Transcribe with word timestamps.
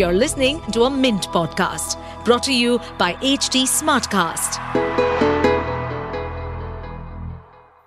You're 0.00 0.14
listening 0.14 0.62
to 0.72 0.84
a 0.84 0.90
Mint 0.90 1.24
podcast 1.28 1.96
brought 2.24 2.42
to 2.44 2.54
you 2.54 2.78
by 2.96 3.12
HT 3.16 3.64
Smartcast. 3.70 4.54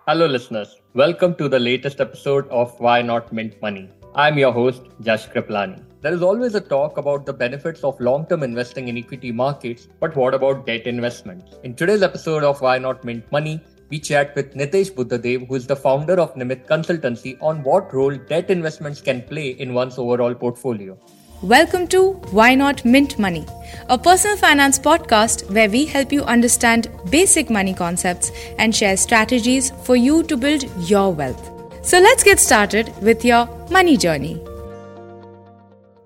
Hello, 0.08 0.28
listeners. 0.28 0.76
Welcome 0.94 1.34
to 1.38 1.49
the 1.49 1.57
latest 1.57 1.99
episode 1.99 2.47
of 2.49 2.79
Why 2.79 3.02
Not 3.02 3.34
Mint 3.34 3.60
Money. 3.63 3.89
I'm 4.13 4.38
your 4.38 4.52
host, 4.52 4.84
Jash 5.02 5.28
Kriplani. 5.29 5.81
There 6.02 6.13
is 6.13 6.21
always 6.21 6.54
a 6.54 6.62
talk 6.62 6.98
about 6.98 7.26
the 7.26 7.34
benefits 7.34 7.84
of 7.84 8.00
long 8.00 8.27
term 8.27 8.43
investing 8.43 8.89
in 8.89 8.98
equity 9.00 9.32
markets, 9.32 9.88
but 10.00 10.16
what 10.16 10.36
about 10.36 10.68
debt 10.68 10.86
investments? 10.86 11.55
In 11.64 11.73
today's 11.73 12.04
episode 12.04 12.43
of 12.43 12.61
Why 12.61 12.77
Not 12.77 13.04
Mint 13.04 13.25
Money, 13.32 13.59
we 13.89 13.98
chat 13.98 14.36
with 14.36 14.54
Nitesh 14.54 14.93
Buddhadev, 14.93 15.48
who 15.48 15.55
is 15.55 15.66
the 15.66 15.75
founder 15.75 16.20
of 16.20 16.36
Nimit 16.36 16.68
Consultancy, 16.68 17.41
on 17.41 17.64
what 17.64 17.91
role 17.91 18.16
debt 18.16 18.52
investments 18.52 19.02
can 19.02 19.23
play 19.23 19.48
in 19.48 19.73
one's 19.73 19.98
overall 19.98 20.36
portfolio. 20.36 20.95
Welcome 21.44 21.88
to 21.88 22.14
Why 22.32 22.55
Not 22.55 22.86
Mint 22.86 23.20
Money, 23.20 23.46
a 23.89 23.97
personal 23.97 24.38
finance 24.38 24.79
podcast 24.79 25.52
where 25.52 25.69
we 25.69 25.86
help 25.86 26.14
you 26.14 26.24
understand 26.24 26.88
basic 27.10 27.50
money 27.50 27.74
concepts 27.74 28.32
and 28.57 28.74
share 28.74 28.96
strategies 28.96 29.71
for 29.83 29.97
you 29.97 30.24
to 30.24 30.38
build 30.38 30.64
your 30.89 31.11
wealth. 31.11 31.52
So 31.86 32.00
let's 32.00 32.23
get 32.23 32.39
started 32.39 32.94
with 33.02 33.25
your 33.25 33.45
money 33.69 33.97
journey. 33.97 34.36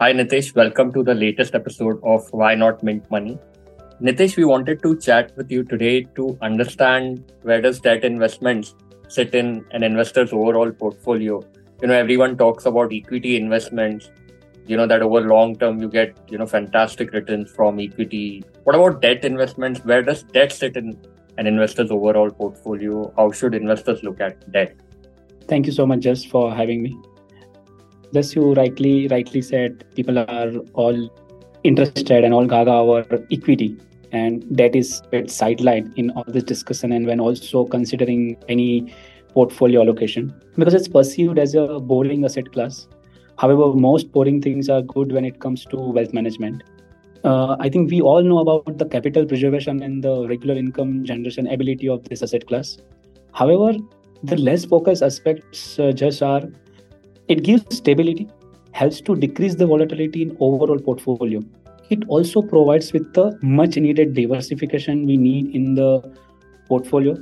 Hi, 0.02 0.12
Nitesh. 0.12 0.56
Welcome 0.56 0.92
to 0.94 1.04
the 1.04 1.14
latest 1.14 1.54
episode 1.54 2.00
of 2.02 2.28
Why 2.32 2.56
Not 2.56 2.82
Mint 2.82 3.08
Money. 3.12 3.38
Nitesh, 4.02 4.38
we 4.38 4.44
wanted 4.44 4.82
to 4.82 4.98
chat 4.98 5.38
with 5.38 5.52
you 5.52 5.64
today 5.64 6.02
to 6.16 6.36
understand 6.42 7.32
where 7.44 7.62
does 7.62 7.80
debt 7.80 8.04
investments 8.04 8.74
sit 9.08 9.36
in 9.36 9.64
an 9.70 9.84
investor's 9.84 10.34
overall 10.34 10.72
portfolio. 10.72 11.44
You 11.80 11.90
know, 11.90 11.94
everyone 11.94 12.40
talks 12.40 12.66
about 12.66 12.92
equity 12.92 13.38
investments, 13.38 14.10
you 14.68 14.78
know 14.78 14.88
that 14.88 15.02
over 15.02 15.22
long 15.22 15.56
term 15.58 15.82
you 15.82 15.90
get 15.90 16.18
you 16.30 16.38
know 16.38 16.46
fantastic 16.46 17.12
returns 17.14 17.52
from 17.52 17.80
equity. 17.80 18.44
What 18.64 18.76
about 18.76 19.02
debt 19.02 19.24
investments? 19.24 19.84
Where 19.84 20.04
does 20.04 20.24
debt 20.24 20.52
sit 20.52 20.76
in 20.76 20.98
an 21.38 21.48
investor's 21.48 21.92
overall 21.92 22.30
portfolio? 22.30 23.14
How 23.16 23.32
should 23.32 23.56
investors 23.56 24.04
look 24.04 24.20
at 24.20 24.52
debt? 24.52 24.76
Thank 25.48 25.66
you 25.66 25.72
so 25.72 25.86
much 25.86 26.02
Jash 26.02 26.28
for 26.28 26.54
having 26.54 26.84
me. 26.84 26.98
Jash 28.14 28.36
you 28.36 28.54
rightly 28.54 29.08
rightly 29.08 29.42
said 29.42 29.86
people 29.96 30.20
are 30.20 30.52
all 30.74 31.10
interested 31.64 32.24
and 32.24 32.34
all 32.34 32.46
gaga 32.46 32.72
our 32.72 33.06
equity 33.32 33.78
and 34.12 34.46
that 34.50 34.76
is 34.76 35.02
bit 35.12 35.26
sidelined 35.28 35.94
in 35.98 36.12
all 36.12 36.24
this 36.28 36.44
discussion 36.44 36.92
and 36.92 37.06
when 37.06 37.20
also 37.20 37.66
considering 37.66 38.38
any 38.48 38.94
portfolio 39.34 39.82
allocation 39.82 40.34
because 40.56 40.74
it's 40.74 40.88
perceived 40.88 41.38
as 41.38 41.56
a 41.56 41.80
boring 41.80 42.24
asset 42.24 42.52
class 42.54 42.88
However, 43.38 43.74
most 43.74 44.12
boring 44.12 44.42
things 44.42 44.70
are 44.70 44.82
good 44.82 45.12
when 45.12 45.26
it 45.26 45.40
comes 45.40 45.66
to 45.66 45.78
wealth 45.78 46.14
management. 46.14 46.64
Uh, 47.24 47.56
I 47.60 47.70
think 47.70 47.92
we 47.92 48.02
all 48.02 48.24
know 48.24 48.40
about 48.40 48.78
the 48.78 48.86
capital 48.86 49.26
preservation 49.26 49.84
and 49.84 50.04
the 50.04 50.28
regular 50.28 50.56
income 50.56 51.04
generation 51.04 51.48
ability 51.48 51.90
of 51.90 52.04
this 52.04 52.24
asset 52.24 52.48
class. 52.48 52.78
However, 53.34 53.78
the 54.24 54.38
less 54.38 54.66
focused 54.66 55.04
aspects 55.04 55.78
uh, 55.80 55.92
just 55.92 56.24
are 56.24 56.44
it 57.28 57.44
gives 57.44 57.76
stability, 57.76 58.30
helps 58.72 59.02
to 59.02 59.16
decrease 59.16 59.56
the 59.56 59.68
volatility 59.68 60.22
in 60.22 60.38
overall 60.40 60.80
portfolio. 60.80 61.42
It 61.90 62.04
also 62.08 62.42
provides 62.42 62.94
with 62.94 63.14
the 63.14 63.38
much 63.42 63.78
needed 63.78 64.14
diversification 64.14 65.06
we 65.06 65.18
need 65.18 65.54
in 65.56 65.76
the 65.76 66.02
portfolio 66.68 67.16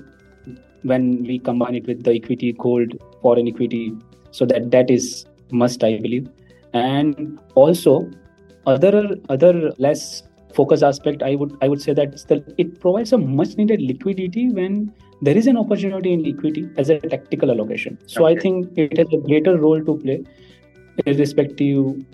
when 0.84 1.24
we 1.24 1.40
combine 1.40 1.76
it 1.76 1.88
with 1.88 2.04
the 2.04 2.14
equity, 2.14 2.54
gold, 2.54 2.94
foreign 3.22 3.48
equity. 3.48 3.94
So 4.32 4.46
that 4.46 4.72
that 4.72 4.92
is 4.92 5.26
must 5.52 5.84
i 5.84 5.98
believe. 5.98 6.30
And 6.74 7.40
also 7.56 8.10
other 8.66 9.18
other 9.30 9.72
less 9.78 10.24
focus 10.54 10.82
aspect 10.82 11.22
i 11.22 11.36
would 11.36 11.56
i 11.62 11.68
would 11.68 11.82
say 11.82 11.94
that 11.94 12.16
the, 12.28 12.38
it 12.58 12.80
provides 12.80 13.12
a 13.14 13.18
much 13.18 13.56
needed 13.58 13.82
liquidity 13.82 14.50
when 14.50 14.94
there 15.22 15.38
is 15.38 15.48
an 15.48 15.58
opportunity 15.58 16.14
in 16.14 16.26
equity 16.26 16.70
as 16.78 16.90
a 16.90 17.00
tactical 17.00 17.52
allocation. 17.52 17.98
So 18.06 18.26
okay. 18.26 18.36
i 18.36 18.40
think 18.40 18.78
it 18.78 18.98
has 18.98 19.08
a 19.14 19.18
greater 19.18 19.58
role 19.58 19.84
to 19.84 19.98
play 19.98 20.24
irrespective 21.06 22.06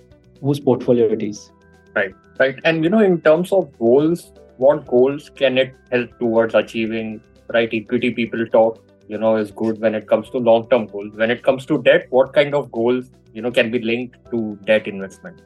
whose 0.42 0.60
portfolio 0.60 1.12
it 1.12 1.22
is. 1.22 1.52
Right. 1.96 2.14
Right. 2.40 2.60
And 2.64 2.84
you 2.84 2.90
know 2.90 3.00
in 3.00 3.22
terms 3.22 3.52
of 3.52 3.78
goals 3.80 4.32
what 4.58 4.86
goals 4.88 5.30
can 5.36 5.58
it 5.58 5.76
help 5.92 6.18
towards 6.20 6.56
achieving 6.56 7.22
right 7.54 7.70
equity 7.74 8.12
people 8.12 8.46
talk 8.48 8.84
you 9.12 9.18
know 9.22 9.36
is 9.36 9.52
good 9.62 9.80
when 9.86 9.96
it 10.00 10.08
comes 10.08 10.30
to 10.32 10.38
long 10.50 10.68
term 10.70 10.88
goals. 10.88 11.16
When 11.22 11.32
it 11.32 11.44
comes 11.44 11.66
to 11.72 11.82
debt 11.82 12.08
what 12.10 12.34
kind 12.34 12.56
of 12.56 12.72
goals 12.72 13.12
you 13.34 13.42
know 13.42 13.52
can 13.52 13.72
be 13.72 13.80
linked 13.80 14.20
to 14.32 14.58
debt 14.66 14.88
investment? 14.88 15.42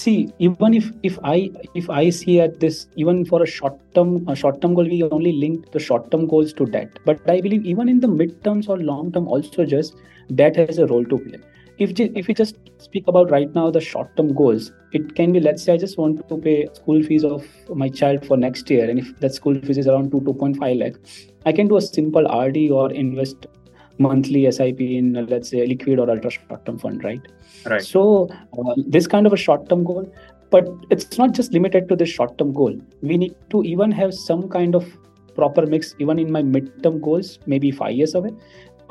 See 0.00 0.32
even 0.38 0.74
if 0.74 0.90
if 1.08 1.18
i 1.30 1.50
if 1.80 1.88
i 1.96 2.02
see 2.18 2.40
at 2.40 2.58
this 2.60 2.86
even 2.96 3.24
for 3.32 3.42
a 3.42 3.46
short 3.54 3.78
term 3.94 4.12
a 4.34 4.36
short 4.42 4.60
term 4.62 4.74
goal 4.78 4.92
we 4.92 5.02
only 5.18 5.32
link 5.44 5.70
the 5.72 5.82
short 5.88 6.10
term 6.10 6.26
goals 6.26 6.52
to 6.60 6.66
debt. 6.76 6.98
But 7.04 7.30
i 7.36 7.40
believe 7.40 7.66
even 7.76 7.88
in 7.94 8.00
the 8.00 8.08
mid 8.08 8.42
terms 8.44 8.68
or 8.68 8.78
long 8.92 9.12
term 9.12 9.28
also 9.28 9.66
just 9.66 9.96
debt 10.34 10.56
has 10.56 10.78
a 10.78 10.86
role 10.86 11.04
to 11.04 11.18
play 11.18 11.40
if 11.82 12.00
if 12.00 12.26
we 12.28 12.34
just 12.34 12.58
speak 12.78 13.08
about 13.12 13.30
right 13.30 13.54
now 13.54 13.70
the 13.70 13.80
short 13.80 14.14
term 14.16 14.32
goals 14.40 14.72
it 14.92 15.14
can 15.14 15.32
be 15.32 15.40
let's 15.40 15.62
say 15.62 15.72
i 15.74 15.76
just 15.76 15.98
want 15.98 16.28
to 16.28 16.38
pay 16.46 16.56
school 16.74 17.02
fees 17.02 17.24
of 17.24 17.46
my 17.82 17.88
child 17.88 18.26
for 18.26 18.36
next 18.36 18.70
year 18.70 18.88
and 18.90 18.98
if 18.98 19.14
that 19.20 19.34
school 19.34 19.58
fees 19.66 19.78
is 19.78 19.86
around 19.86 20.10
2 20.10 20.20
2.5 20.20 20.78
lakh 20.82 21.00
i 21.46 21.52
can 21.60 21.68
do 21.74 21.76
a 21.76 21.82
simple 21.88 22.30
rd 22.42 22.70
or 22.70 22.86
invest 22.92 23.46
monthly 23.98 24.50
SIP 24.50 24.80
in 24.80 25.12
let's 25.26 25.50
say 25.50 25.66
liquid 25.66 25.98
or 25.98 26.10
ultra 26.10 26.30
short 26.30 26.64
term 26.66 26.78
fund, 26.78 27.04
right? 27.04 27.20
Right. 27.66 27.82
So 27.82 28.28
uh, 28.58 28.74
this 28.86 29.06
kind 29.06 29.26
of 29.26 29.32
a 29.32 29.36
short 29.36 29.68
term 29.68 29.84
goal, 29.84 30.10
but 30.50 30.68
it's 30.90 31.18
not 31.18 31.32
just 31.32 31.52
limited 31.52 31.88
to 31.88 31.96
this 31.96 32.08
short 32.08 32.36
term 32.38 32.52
goal. 32.52 32.74
We 33.02 33.16
need 33.16 33.34
to 33.50 33.62
even 33.62 33.92
have 33.92 34.14
some 34.14 34.48
kind 34.48 34.74
of 34.74 34.86
proper 35.34 35.66
mix, 35.66 35.94
even 35.98 36.18
in 36.18 36.30
my 36.30 36.42
midterm 36.42 37.00
goals, 37.00 37.38
maybe 37.46 37.70
five 37.70 37.92
years 37.92 38.14
away, 38.14 38.32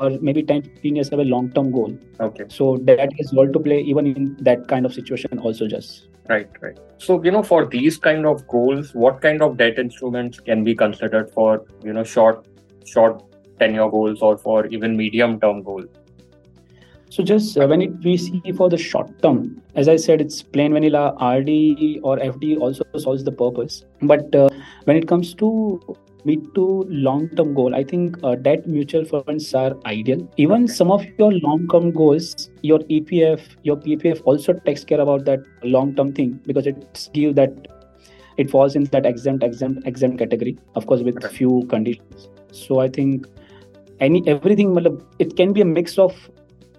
or 0.02 0.10
maybe 0.20 0.42
10, 0.42 0.62
15 0.62 0.96
years 0.96 1.08
have 1.10 1.20
a 1.20 1.24
long 1.24 1.50
term 1.52 1.70
goal. 1.70 1.96
Okay. 2.20 2.44
So 2.48 2.78
that 2.82 3.10
is 3.18 3.32
all 3.32 3.50
to 3.50 3.58
play 3.58 3.80
even 3.80 4.06
in 4.06 4.36
that 4.40 4.68
kind 4.68 4.84
of 4.84 4.92
situation 4.92 5.38
also 5.38 5.66
just. 5.66 6.08
Right, 6.28 6.48
right. 6.60 6.78
So, 6.98 7.22
you 7.22 7.30
know, 7.30 7.42
for 7.42 7.66
these 7.66 7.98
kind 7.98 8.26
of 8.26 8.46
goals, 8.46 8.94
what 8.94 9.20
kind 9.20 9.42
of 9.42 9.56
debt 9.56 9.78
instruments 9.78 10.40
can 10.40 10.62
be 10.64 10.74
considered 10.74 11.30
for, 11.30 11.64
you 11.82 11.92
know, 11.92 12.04
short, 12.04 12.46
short 12.84 13.22
tenure 13.58 13.90
goals 13.90 14.22
or 14.22 14.38
for 14.38 14.66
even 14.66 14.96
medium 14.96 15.40
term 15.40 15.62
goals? 15.62 15.86
So 17.10 17.22
just 17.22 17.58
uh, 17.58 17.66
when 17.66 17.82
it, 17.82 17.92
we 18.02 18.16
see 18.16 18.40
for 18.56 18.70
the 18.70 18.78
short 18.78 19.20
term, 19.20 19.60
as 19.74 19.86
I 19.86 19.96
said, 19.96 20.22
it's 20.22 20.42
plain 20.42 20.72
vanilla 20.72 21.12
RD 21.20 22.00
or 22.02 22.16
FD 22.16 22.58
also 22.58 22.84
solves 22.96 23.22
the 23.22 23.32
purpose. 23.32 23.84
But 24.00 24.34
uh, 24.34 24.48
when 24.84 24.96
it 24.96 25.06
comes 25.06 25.34
to 25.34 25.96
mid 26.24 26.54
to 26.54 26.86
long 26.88 27.28
term 27.30 27.54
goal, 27.54 27.74
I 27.74 27.84
think 27.84 28.16
uh, 28.22 28.34
debt 28.34 28.66
mutual 28.66 29.04
funds 29.04 29.52
are 29.54 29.76
ideal. 29.86 30.28
Even 30.36 30.64
okay. 30.64 30.72
some 30.72 30.90
of 30.90 31.04
your 31.18 31.32
long 31.32 31.68
term 31.68 31.90
goals, 31.90 32.50
your 32.62 32.78
EPF, 32.80 33.40
your 33.62 33.76
PPF 33.76 34.22
also 34.24 34.52
takes 34.52 34.84
care 34.84 35.00
about 35.00 35.24
that 35.26 35.40
long 35.62 35.94
term 35.94 36.12
thing 36.12 36.40
because 36.46 36.66
it 36.66 37.08
gives 37.12 37.34
that 37.36 37.68
it 38.38 38.50
falls 38.50 38.76
in 38.76 38.84
that 38.84 39.06
exempt 39.06 39.42
exempt 39.44 39.86
exempt 39.86 40.18
category, 40.18 40.58
of 40.74 40.86
course, 40.86 41.02
with 41.02 41.24
okay. 41.24 41.34
few 41.34 41.66
conditions. 41.68 42.28
So 42.52 42.80
I 42.80 42.88
think 42.88 43.26
any 44.00 44.26
everything 44.26 44.76
it 45.18 45.36
can 45.36 45.52
be 45.52 45.60
a 45.60 45.64
mix 45.64 45.98
of 45.98 46.14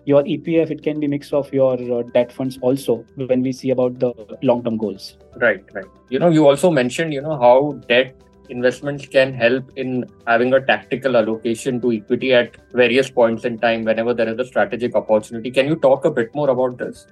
your 0.05 0.21
epf 0.23 0.71
it 0.71 0.83
can 0.83 0.99
be 0.99 1.07
mix 1.07 1.31
of 1.31 1.51
your 1.53 1.75
uh, 1.97 2.03
debt 2.13 2.31
funds 2.31 2.57
also 2.61 3.05
when 3.15 3.41
we 3.41 3.51
see 3.53 3.69
about 3.69 3.99
the 3.99 4.11
long 4.41 4.63
term 4.63 4.77
goals 4.77 5.17
right 5.37 5.63
right 5.73 5.85
you 6.09 6.19
know 6.19 6.29
you 6.29 6.45
also 6.45 6.69
mentioned 6.69 7.13
you 7.13 7.21
know 7.21 7.37
how 7.37 7.71
debt 7.87 8.13
investments 8.49 9.07
can 9.07 9.33
help 9.33 9.71
in 9.75 10.05
having 10.27 10.53
a 10.53 10.65
tactical 10.65 11.17
allocation 11.17 11.79
to 11.81 11.91
equity 11.91 12.33
at 12.33 12.55
various 12.73 13.09
points 13.09 13.45
in 13.45 13.57
time 13.57 13.83
whenever 13.83 14.13
there 14.13 14.29
is 14.29 14.39
a 14.39 14.45
strategic 14.45 14.95
opportunity. 14.95 15.51
Can 15.51 15.67
you 15.67 15.75
talk 15.75 16.05
a 16.05 16.11
bit 16.11 16.33
more 16.35 16.49
about 16.49 16.77
this? 16.77 17.07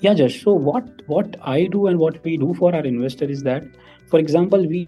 Yeah 0.00 0.14
jash 0.14 0.42
so 0.42 0.52
what 0.52 0.84
what 1.06 1.36
i 1.42 1.64
do 1.64 1.88
and 1.88 1.98
what 1.98 2.22
we 2.22 2.36
do 2.36 2.54
for 2.54 2.72
our 2.74 2.84
investor 2.84 3.24
is 3.24 3.42
that 3.42 3.64
for 4.14 4.20
example 4.20 4.64
we 4.72 4.80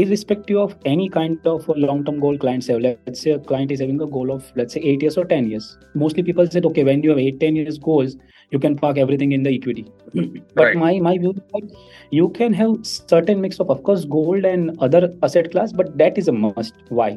irrespective 0.00 0.58
of 0.62 0.72
any 0.84 1.08
kind 1.08 1.46
of 1.52 1.66
long-term 1.84 2.20
goal 2.24 2.36
clients 2.36 2.66
have 2.66 2.80
let's 2.86 3.20
say 3.26 3.30
a 3.30 3.38
client 3.50 3.70
is 3.76 3.80
having 3.80 4.00
a 4.06 4.08
goal 4.16 4.32
of 4.34 4.50
let's 4.60 4.74
say 4.74 4.80
8 4.80 5.04
years 5.04 5.16
or 5.22 5.24
10 5.30 5.48
years 5.52 5.68
mostly 6.02 6.24
people 6.26 6.50
said 6.54 6.66
okay 6.70 6.84
when 6.88 7.02
you 7.06 7.14
have 7.14 7.20
8 7.22 7.40
10 7.44 7.56
years 7.60 7.78
goals 7.86 8.16
you 8.50 8.58
can 8.64 8.76
park 8.82 8.98
everything 9.04 9.32
in 9.36 9.46
the 9.48 9.54
equity 9.54 9.86
but 10.58 10.64
right. 10.64 10.76
my 10.82 10.90
my 11.06 11.14
view 11.22 11.32
is 11.32 11.40
that 11.54 11.78
you 12.18 12.28
can 12.40 12.58
have 12.60 12.74
certain 12.90 13.40
mix 13.46 13.64
of 13.64 13.72
of 13.76 13.82
course 13.88 14.04
gold 14.16 14.50
and 14.50 14.76
other 14.88 15.02
asset 15.28 15.50
class 15.54 15.72
but 15.80 15.96
that 16.02 16.20
is 16.24 16.28
a 16.34 16.36
must 16.42 16.84
why 17.00 17.08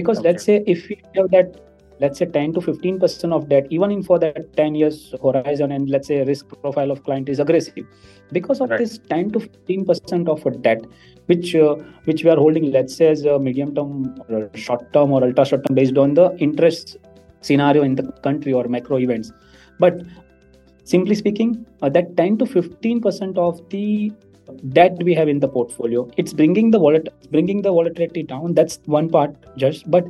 because 0.00 0.18
okay. 0.18 0.28
let's 0.30 0.50
say 0.50 0.58
if 0.76 0.88
we 0.88 1.00
have 1.20 1.30
that 1.36 1.62
let's 2.00 2.18
say 2.18 2.26
10 2.26 2.54
to 2.54 2.60
15 2.60 2.98
percent 2.98 3.32
of 3.32 3.48
debt 3.48 3.66
even 3.70 3.90
in 3.90 4.02
for 4.02 4.18
that 4.18 4.52
10 4.56 4.74
years 4.74 5.14
horizon 5.22 5.72
and 5.72 5.88
let's 5.88 6.08
say 6.08 6.24
risk 6.24 6.48
profile 6.62 6.90
of 6.90 7.02
client 7.04 7.28
is 7.28 7.38
aggressive 7.38 7.86
because 8.32 8.60
of 8.60 8.70
right. 8.70 8.78
this 8.78 8.98
10 9.08 9.30
to 9.32 9.40
15 9.40 9.84
percent 9.84 10.28
of 10.28 10.44
a 10.46 10.50
debt 10.50 10.84
which 11.26 11.54
uh, 11.54 11.74
which 12.04 12.24
we 12.24 12.30
are 12.30 12.36
holding 12.36 12.70
let's 12.72 12.96
say 12.96 13.08
as 13.08 13.24
a 13.24 13.38
medium 13.38 13.74
term 13.74 14.20
or 14.28 14.50
short 14.54 14.92
term 14.92 15.12
or 15.12 15.24
ultra 15.24 15.44
short 15.44 15.66
term 15.66 15.74
based 15.74 15.96
on 15.96 16.14
the 16.14 16.36
interest 16.38 16.96
scenario 17.40 17.82
in 17.82 17.94
the 17.94 18.04
country 18.28 18.52
or 18.52 18.66
macro 18.68 18.98
events 18.98 19.32
but 19.78 20.00
simply 20.84 21.14
speaking, 21.14 21.66
uh, 21.82 21.88
that 21.88 22.16
10 22.16 22.38
to 22.38 22.44
15% 22.44 23.36
of 23.36 23.68
the 23.70 24.12
debt 24.68 25.02
we 25.02 25.14
have 25.14 25.28
in 25.28 25.40
the 25.40 25.48
portfolio, 25.48 26.08
it's 26.16 26.32
bringing 26.32 26.70
the 26.70 26.78
wallet, 26.78 27.08
bringing 27.30 27.62
the 27.62 27.72
volatility 27.72 28.22
down. 28.22 28.54
That's 28.54 28.78
one 28.84 29.08
part, 29.08 29.34
just. 29.56 29.90
But 29.90 30.06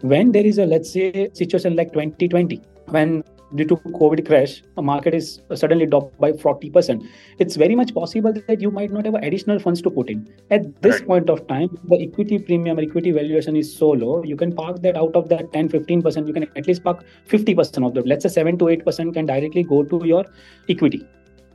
when 0.00 0.32
there 0.32 0.46
is 0.46 0.58
a 0.58 0.66
let's 0.66 0.90
say 0.92 1.30
situation 1.32 1.76
like 1.76 1.92
2020, 1.92 2.60
when 2.86 3.22
due 3.54 3.64
to 3.64 3.76
COVID 3.76 4.26
crash, 4.26 4.62
a 4.76 4.82
market 4.82 5.14
is 5.14 5.40
suddenly 5.54 5.86
dropped 5.86 6.18
by 6.18 6.32
40%. 6.32 7.06
It's 7.38 7.56
very 7.56 7.76
much 7.76 7.94
possible 7.94 8.32
that 8.32 8.60
you 8.60 8.70
might 8.70 8.90
not 8.90 9.04
have 9.04 9.14
additional 9.14 9.58
funds 9.58 9.80
to 9.82 9.90
put 9.90 10.10
in. 10.10 10.28
At 10.50 10.82
this 10.82 10.96
right. 10.96 11.06
point 11.06 11.30
of 11.30 11.46
time, 11.46 11.78
the 11.84 12.02
equity 12.02 12.38
premium 12.38 12.78
or 12.78 12.82
equity 12.82 13.12
valuation 13.12 13.56
is 13.56 13.74
so 13.74 13.90
low, 13.90 14.24
you 14.24 14.36
can 14.36 14.54
park 14.54 14.82
that 14.82 14.96
out 14.96 15.14
of 15.14 15.28
that 15.28 15.52
10 15.52 15.68
15%, 15.68 16.26
you 16.26 16.32
can 16.32 16.42
at 16.56 16.66
least 16.66 16.82
park 16.82 17.04
50% 17.28 17.86
of 17.86 17.94
the, 17.94 18.02
let's 18.02 18.24
say 18.24 18.28
7 18.28 18.58
to 18.58 18.64
8% 18.64 19.14
can 19.14 19.26
directly 19.26 19.62
go 19.62 19.84
to 19.84 20.04
your 20.04 20.24
equity. 20.68 21.06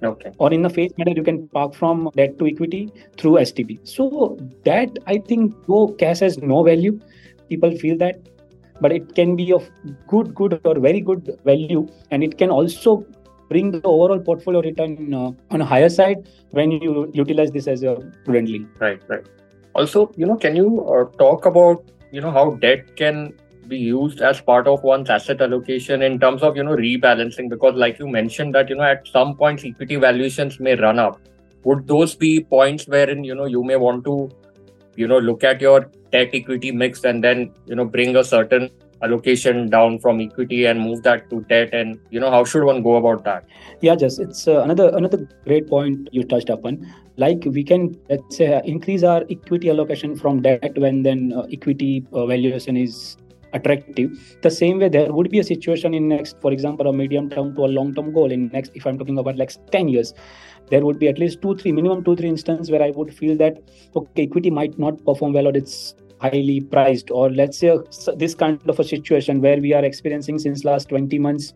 Okay. 0.03 0.31
Or 0.39 0.51
in 0.51 0.63
the 0.63 0.69
phase 0.69 0.91
manner, 0.97 1.13
you 1.15 1.23
can 1.23 1.47
park 1.49 1.75
from 1.75 2.09
debt 2.15 2.39
to 2.39 2.47
equity 2.47 2.91
through 3.17 3.33
STP. 3.33 3.87
So 3.87 4.35
that 4.65 4.97
I 5.05 5.19
think 5.19 5.53
though 5.67 5.89
cash 5.89 6.19
has 6.21 6.39
no 6.39 6.63
value, 6.63 6.99
people 7.49 7.77
feel 7.77 7.97
that 7.97 8.30
but 8.81 8.91
it 8.91 9.15
can 9.15 9.35
be 9.35 9.53
of 9.53 9.69
good 10.07 10.35
good 10.35 10.59
or 10.65 10.79
very 10.79 10.99
good 10.99 11.39
value. 11.45 11.87
And 12.09 12.23
it 12.23 12.37
can 12.37 12.49
also 12.49 13.05
bring 13.51 13.71
the 13.71 13.81
overall 13.83 14.19
portfolio 14.19 14.61
return 14.61 15.13
uh, 15.13 15.31
on 15.51 15.61
a 15.61 15.65
higher 15.65 15.89
side 15.89 16.27
when 16.51 16.71
you 16.71 17.11
utilize 17.13 17.51
this 17.51 17.67
as 17.67 17.83
a 17.83 17.95
prudently 18.25 18.65
right 18.79 19.01
right. 19.07 19.25
Also 19.75 20.11
you 20.15 20.25
know 20.25 20.37
can 20.37 20.55
you 20.55 20.67
uh, 20.95 21.05
talk 21.23 21.45
about 21.45 21.91
you 22.11 22.21
know 22.21 22.31
how 22.31 22.51
debt 22.65 22.95
can 22.95 23.33
be 23.67 23.77
used 23.77 24.21
as 24.21 24.39
part 24.41 24.67
of 24.67 24.83
one's 24.83 25.09
asset 25.09 25.41
allocation 25.41 26.01
in 26.01 26.19
terms 26.19 26.41
of 26.43 26.55
you 26.57 26.63
know 26.63 26.75
rebalancing? 26.75 27.49
Because 27.49 27.75
like 27.75 27.99
you 27.99 28.07
mentioned 28.07 28.55
that 28.55 28.69
you 28.69 28.75
know 28.75 28.83
at 28.83 29.07
some 29.07 29.35
points 29.35 29.65
equity 29.65 29.97
valuations 29.97 30.59
may 30.59 30.75
run 30.75 30.99
up. 30.99 31.19
Would 31.63 31.87
those 31.87 32.15
be 32.15 32.43
points 32.43 32.87
wherein 32.87 33.23
you 33.23 33.35
know 33.35 33.45
you 33.45 33.63
may 33.63 33.75
want 33.75 34.05
to 34.05 34.29
you 34.95 35.07
know 35.07 35.19
look 35.19 35.43
at 35.43 35.61
your 35.61 35.89
debt 36.11 36.29
equity 36.33 36.71
mix 36.71 37.03
and 37.03 37.23
then 37.23 37.53
you 37.65 37.75
know 37.75 37.85
bring 37.85 38.15
a 38.15 38.23
certain 38.23 38.69
allocation 39.03 39.69
down 39.69 39.97
from 39.99 40.21
equity 40.21 40.65
and 40.65 40.79
move 40.79 41.01
that 41.03 41.29
to 41.29 41.41
debt 41.49 41.73
and 41.73 41.99
you 42.09 42.19
know 42.19 42.29
how 42.29 42.43
should 42.43 42.63
one 42.63 42.83
go 42.83 42.95
about 42.95 43.23
that? 43.23 43.45
Yeah 43.81 43.95
just 43.95 44.19
it's 44.19 44.47
uh, 44.47 44.61
another 44.61 44.89
another 44.95 45.27
great 45.45 45.67
point 45.67 46.09
you 46.11 46.23
touched 46.23 46.49
upon. 46.49 46.85
Like 47.17 47.43
we 47.45 47.63
can 47.63 47.97
let's 48.09 48.37
say 48.37 48.53
uh, 48.53 48.61
increase 48.61 49.03
our 49.03 49.23
equity 49.29 49.69
allocation 49.69 50.15
from 50.15 50.41
debt 50.41 50.77
when 50.77 51.03
then 51.03 51.33
uh, 51.35 51.47
equity 51.51 52.05
uh, 52.13 52.25
valuation 52.25 52.77
is 52.77 53.17
attractive. 53.53 54.37
The 54.41 54.51
same 54.51 54.79
way 54.79 54.89
there 54.89 55.11
would 55.11 55.29
be 55.29 55.39
a 55.39 55.43
situation 55.43 55.93
in 55.93 56.07
next 56.07 56.39
for 56.41 56.51
example 56.51 56.87
a 56.87 56.93
medium 56.93 57.29
term 57.29 57.55
to 57.55 57.65
a 57.65 57.71
long 57.77 57.93
term 57.93 58.13
goal 58.13 58.31
in 58.31 58.47
next 58.49 58.71
if 58.75 58.85
i'm 58.85 58.97
talking 58.97 59.17
about 59.17 59.37
like 59.37 59.51
10 59.71 59.89
years. 59.89 60.13
There 60.69 60.85
would 60.85 60.99
be 60.99 61.07
at 61.09 61.19
least 61.19 61.41
two 61.41 61.55
three 61.55 61.71
minimum 61.71 62.03
two 62.03 62.15
three 62.15 62.29
instances 62.29 62.71
where 62.71 62.81
i 62.81 62.91
would 62.91 63.13
feel 63.13 63.35
that 63.37 63.57
okay 63.95 64.23
equity 64.23 64.49
might 64.49 64.77
not 64.79 65.03
perform 65.05 65.33
well 65.33 65.47
or 65.47 65.55
it's 65.55 65.95
highly 66.21 66.61
priced. 66.61 67.11
Or 67.11 67.29
let's 67.29 67.57
say 67.57 67.77
this 68.15 68.35
kind 68.35 68.61
of 68.69 68.79
a 68.79 68.83
situation 68.83 69.41
where 69.41 69.57
we 69.57 69.73
are 69.73 69.83
experiencing 69.83 70.39
since 70.39 70.63
last 70.63 70.89
20 70.89 71.19
months 71.19 71.53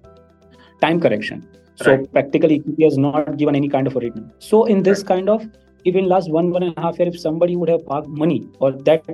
time 0.82 1.00
correction. 1.00 1.48
So 1.76 1.92
right. 1.92 2.12
practically 2.12 2.56
equity 2.56 2.84
has 2.86 2.98
not 2.98 3.38
given 3.38 3.56
any 3.56 3.70
kind 3.70 3.88
of 3.88 3.96
a 3.96 4.00
return. 4.00 4.32
So 4.40 4.66
in 4.66 4.84
this 4.84 5.00
right. 5.00 5.08
kind 5.08 5.30
of 5.30 5.46
even 5.84 6.08
last 6.08 6.32
one 6.32 6.50
one 6.52 6.64
and 6.64 6.78
a 6.78 6.82
half 6.82 7.00
year 7.00 7.08
if 7.08 7.20
somebody 7.20 7.56
would 7.56 7.70
have 7.70 7.86
parked 7.86 8.08
money 8.08 8.48
or 8.60 8.72
that 8.72 9.06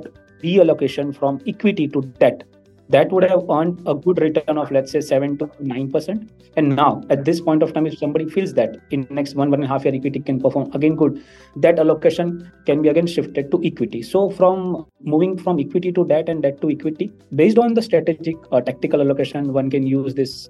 reallocation 0.43 1.15
from 1.15 1.39
equity 1.45 1.87
to 1.87 2.01
debt 2.19 2.43
that 2.91 3.11
would 3.11 3.23
have 3.23 3.49
earned 3.49 3.81
a 3.85 3.93
good 3.95 4.19
return 4.21 4.57
of 4.57 4.71
let's 4.71 4.91
say 4.91 5.01
7 5.01 5.37
to 5.37 5.45
9% 5.47 6.29
and 6.57 6.75
now 6.75 7.03
at 7.09 7.23
this 7.25 7.39
point 7.39 7.63
of 7.63 7.73
time 7.73 7.85
if 7.85 7.97
somebody 7.97 8.27
feels 8.29 8.53
that 8.53 8.77
in 8.91 9.07
next 9.09 9.35
one 9.35 9.49
one 9.49 9.61
and 9.61 9.69
a 9.69 9.73
half 9.73 9.85
year 9.85 9.95
equity 9.95 10.19
can 10.19 10.39
perform 10.39 10.71
again 10.73 10.95
good 10.95 11.23
that 11.55 11.79
allocation 11.79 12.51
can 12.65 12.81
be 12.81 12.89
again 12.89 13.07
shifted 13.07 13.51
to 13.51 13.61
equity. 13.63 14.01
So 14.01 14.29
from 14.29 14.85
moving 15.01 15.37
from 15.37 15.59
equity 15.59 15.91
to 15.93 16.05
debt 16.05 16.29
and 16.29 16.41
debt 16.41 16.61
to 16.61 16.69
equity 16.69 17.11
based 17.35 17.57
on 17.57 17.73
the 17.73 17.81
strategic 17.81 18.51
or 18.51 18.59
uh, 18.59 18.61
tactical 18.61 19.01
allocation 19.01 19.53
one 19.53 19.69
can 19.69 19.85
use 19.85 20.13
this 20.13 20.49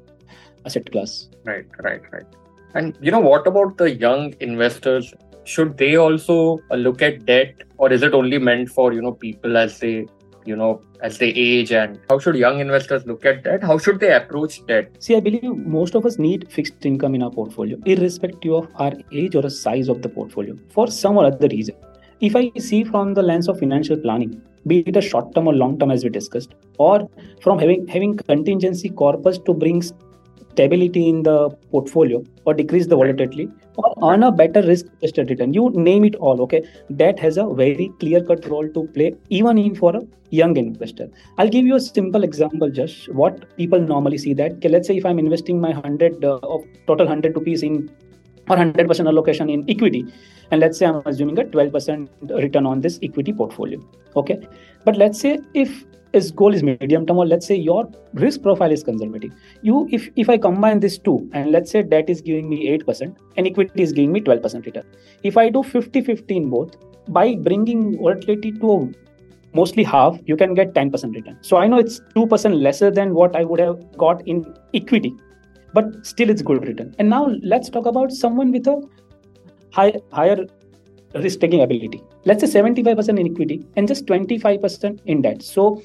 asset 0.66 0.92
class. 0.92 1.30
Right 1.46 1.66
right 1.80 2.02
right. 2.12 2.26
And 2.74 2.98
you 3.02 3.12
know 3.12 3.20
what 3.20 3.48
about 3.48 3.78
the 3.78 3.92
young 3.92 4.34
investors? 4.40 5.14
Should 5.44 5.78
they 5.78 5.96
also 5.96 6.60
uh, 6.70 6.76
look 6.76 7.02
at 7.02 7.26
debt 7.26 7.56
or 7.78 7.92
is 7.92 8.04
it 8.04 8.14
only 8.14 8.38
meant 8.38 8.70
for 8.70 8.94
you 8.94 9.02
know 9.02 9.12
people 9.12 9.58
as 9.58 9.80
they 9.80 10.08
you 10.46 10.56
know 10.56 10.82
as 11.02 11.18
they 11.18 11.30
age 11.30 11.72
and 11.72 12.00
how 12.10 12.20
should 12.20 12.36
young 12.36 12.60
investors 12.60 13.06
look 13.06 13.26
at 13.26 13.44
that? 13.44 13.64
How 13.64 13.78
should 13.78 14.00
they 14.00 14.14
approach 14.14 14.66
that? 14.68 15.02
See 15.04 15.16
i 15.16 15.20
believe 15.20 15.44
most 15.78 15.96
of 15.96 16.06
us 16.06 16.18
need 16.18 16.52
fixed 16.52 16.86
income 16.86 17.16
in 17.16 17.24
our 17.24 17.32
portfolio 17.32 17.78
irrespective 17.86 18.54
of 18.54 18.68
our 18.76 18.94
age 19.12 19.36
or 19.36 19.42
the 19.42 19.50
size 19.50 19.88
of 19.88 20.02
the 20.02 20.10
portfolio 20.10 20.58
for 20.70 20.88
some 20.88 21.18
or 21.18 21.26
other 21.26 21.48
reason. 21.48 21.76
If 22.20 22.36
i 22.36 22.52
see 22.60 22.84
from 22.84 23.14
the 23.14 23.24
lens 23.24 23.48
of 23.48 23.60
financial 23.60 23.98
planning 23.98 24.42
be 24.68 24.80
it 24.80 24.96
a 24.96 25.02
short 25.02 25.34
term 25.34 25.48
or 25.48 25.54
long 25.54 25.80
term 25.80 25.92
as 25.92 26.04
we 26.04 26.10
discussed 26.10 26.54
or 26.78 27.10
from 27.42 27.58
having 27.60 27.88
having 27.88 28.16
contingency 28.18 28.90
corpus 28.90 29.40
to 29.40 29.54
bring 29.54 29.82
stability 30.51 31.07
in 31.09 31.24
the 31.24 31.50
portfolio 31.71 32.24
or 32.45 32.53
decrease 32.53 32.88
the 32.88 32.95
volatility 32.95 33.50
or 33.77 33.94
earn 34.12 34.24
a 34.24 34.31
better 34.31 34.62
risk 34.62 34.86
adjusted 35.01 35.30
return. 35.30 35.53
You 35.53 35.69
name 35.74 36.03
it 36.06 36.15
all 36.15 36.42
okay? 36.42 36.63
That 36.89 37.19
has 37.19 37.38
a 37.38 37.45
very 37.45 37.92
clear 38.00 38.24
cut 38.24 38.50
role 38.50 38.68
to 38.69 38.88
play 38.95 39.15
even 39.30 39.57
in 39.57 39.75
for 39.75 39.95
a 39.95 40.01
young 40.30 40.57
investor. 40.57 41.09
I'll 41.38 41.50
give 41.50 41.65
you 41.65 41.75
a 41.75 41.80
simple 41.80 42.24
example 42.24 42.69
just 42.69 43.09
what 43.13 43.56
people 43.57 43.80
normally 43.80 44.18
see 44.18 44.33
that 44.36 44.53
okay, 44.53 44.69
let's 44.69 44.88
say 44.88 44.98
if 44.98 45.06
i'm 45.06 45.19
investing 45.19 45.59
my 45.59 45.71
100 45.71 46.24
uh, 46.24 46.38
of 46.38 46.63
total 46.88 47.06
100 47.06 47.36
rupees 47.36 47.63
in 47.63 47.89
or 48.50 48.57
100% 48.57 49.07
allocation 49.07 49.50
in 49.50 49.65
equity 49.69 50.06
and 50.50 50.62
let's 50.62 50.80
say 50.80 50.86
i'm 50.86 51.01
assuming 51.06 51.38
a 51.39 51.44
12% 51.44 52.07
return 52.44 52.65
on 52.65 52.81
this 52.81 53.00
equity 53.04 53.33
portfolio 53.33 53.80
okay? 54.15 54.39
But 54.83 54.97
let's 54.97 55.19
say 55.19 55.39
if 55.54 55.86
is 56.13 56.31
goal 56.31 56.54
is 56.54 56.63
medium 56.63 57.06
term 57.06 57.18
or 57.18 57.25
let's 57.25 57.48
say 57.48 57.56
your 57.56 57.90
risk 58.13 58.42
profile 58.42 58.72
is 58.72 58.84
conservative 58.84 59.31
you 59.62 59.88
if 59.92 60.10
if 60.16 60.30
i 60.30 60.38
combine 60.38 60.80
these 60.80 60.98
two 60.98 61.18
and 61.34 61.52
let's 61.52 61.72
say 61.72 61.81
debt 61.81 62.10
is 62.10 62.22
giving 62.22 62.50
me 62.50 62.78
8% 62.78 63.16
and 63.38 63.48
equity 63.48 63.81
is 63.81 63.92
giving 63.92 64.12
me 64.12 64.22
12% 64.22 64.66
return 64.66 64.84
if 65.24 65.38
i 65.38 65.50
do 65.50 65.63
50 65.63 66.02
50 66.02 66.38
in 66.38 66.50
both 66.50 66.75
by 67.08 67.36
bringing 67.36 67.98
volatility 67.98 68.52
to 68.52 68.94
mostly 69.54 69.84
half 69.84 70.19
you 70.25 70.38
can 70.38 70.54
get 70.54 70.74
10% 70.74 71.16
return 71.16 71.38
so 71.42 71.58
i 71.58 71.68
know 71.68 71.80
it's 71.80 72.00
2% 72.16 72.62
lesser 72.62 72.92
than 72.92 73.14
what 73.14 73.36
i 73.36 73.44
would 73.44 73.60
have 73.60 73.78
got 73.98 74.25
in 74.28 74.46
equity 74.74 75.14
but 75.74 76.06
still 76.06 76.30
it's 76.30 76.42
good 76.42 76.68
return 76.68 76.96
and 77.00 77.10
now 77.10 77.28
let's 77.42 77.69
talk 77.69 77.86
about 77.86 78.12
someone 78.12 78.52
with 78.52 78.68
a 78.68 78.81
high, 79.72 79.94
higher 80.12 80.45
risk 81.16 81.40
taking 81.40 81.62
ability. 81.62 82.02
Let's 82.26 82.42
say 82.42 82.62
75% 82.62 83.19
in 83.19 83.28
equity 83.28 83.66
and 83.76 83.88
just 83.88 84.06
25% 84.06 85.00
in 85.06 85.21
debt. 85.21 85.42
So 85.42 85.81